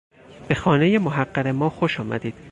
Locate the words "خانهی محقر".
0.55-1.51